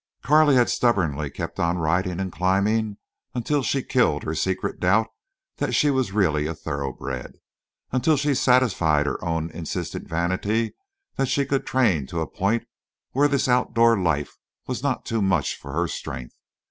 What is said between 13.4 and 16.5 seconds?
outdoor life was not too much for her strength.